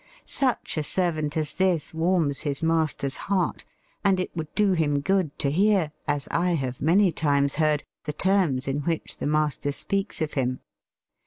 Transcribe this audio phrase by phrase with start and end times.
[0.25, 3.65] Such a servant as this warms his master's heart,
[4.03, 8.13] and it would do him good to hear, as I have many times heard, the
[8.13, 10.59] terms in which the master speaks of him.